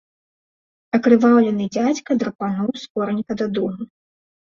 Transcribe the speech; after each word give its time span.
Акрываўлены 0.99 1.69
дзядзька 1.77 2.11
драпануў 2.25 2.71
скоранька 2.89 3.33
дадому. 3.47 3.81